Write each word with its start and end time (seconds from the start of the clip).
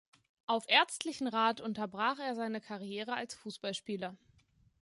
Auf 0.47 0.67
ärztlichen 0.67 1.27
Rat 1.27 1.61
unterbrach 1.61 2.17
er 2.17 2.33
seine 2.33 2.59
Karriere 2.59 3.13
als 3.13 3.35
Fußballspieler. 3.35 4.17